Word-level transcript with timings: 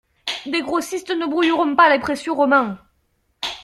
Des 0.47 0.63
grossistes 0.63 1.11
ne 1.11 1.27
brouilleront 1.29 1.75
pas 1.75 1.91
les 1.93 1.99
précieux 1.99 2.31
romans. 2.31 2.75